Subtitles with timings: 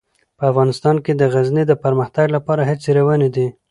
[0.37, 3.47] په افغانستان کې د غزني د پرمختګ لپاره هڅې روانې دي.